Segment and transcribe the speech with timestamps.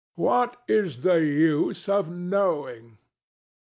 [0.15, 2.97] What is the use of knowing?